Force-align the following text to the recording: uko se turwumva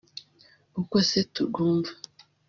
uko 0.81 0.95
se 1.09 1.19
turwumva 1.33 1.91